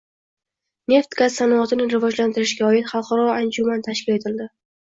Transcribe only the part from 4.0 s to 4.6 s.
etilding